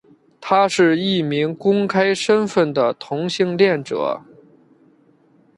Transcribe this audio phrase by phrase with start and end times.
[0.41, 4.19] 他是一名公开身份的同性恋者。